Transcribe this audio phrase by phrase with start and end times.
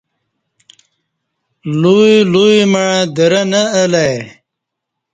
[1.81, 4.15] لوی لوی مع درں نہ الہ ای